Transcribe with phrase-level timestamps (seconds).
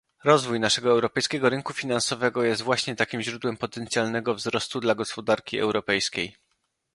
[0.23, 6.35] Rozwój naszego europejskiego rynku finansowego jest właśnie takim źródłem potencjalnego wzrostu dla gospodarki europejskiej